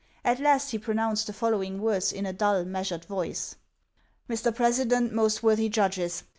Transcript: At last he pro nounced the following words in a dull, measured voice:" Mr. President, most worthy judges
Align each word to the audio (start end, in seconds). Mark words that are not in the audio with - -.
At 0.25 0.39
last 0.39 0.71
he 0.71 0.79
pro 0.79 0.95
nounced 0.95 1.27
the 1.27 1.31
following 1.33 1.79
words 1.79 2.11
in 2.11 2.25
a 2.25 2.33
dull, 2.33 2.65
measured 2.65 3.05
voice:" 3.05 3.55
Mr. 4.31 4.51
President, 4.55 5.13
most 5.13 5.43
worthy 5.43 5.69
judges 5.69 6.23